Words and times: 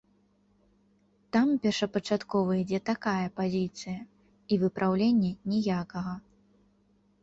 Там 1.37 1.47
першапачаткова 1.65 2.51
ідзе 2.63 2.79
такая 2.91 3.27
пазіцыя, 3.43 3.97
і 4.53 4.63
выпраўлення 4.67 5.31
ніякага. 5.57 6.21